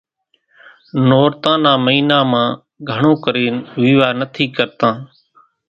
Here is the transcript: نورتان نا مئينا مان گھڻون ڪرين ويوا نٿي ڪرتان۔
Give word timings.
نورتان 1.09 1.57
نا 1.63 1.73
مئينا 1.85 2.19
مان 2.31 2.47
گھڻون 2.89 3.15
ڪرين 3.23 3.55
ويوا 3.81 4.07
نٿي 4.19 4.45
ڪرتان۔ 4.55 4.95